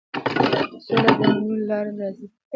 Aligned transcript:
سوله 0.85 1.11
د 1.19 1.21
منلو 1.21 1.53
له 1.59 1.63
لارې 1.69 1.91
راځي. 1.99 2.27